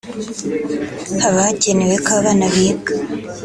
[1.21, 2.93] Haba hacyenewe ko abana biga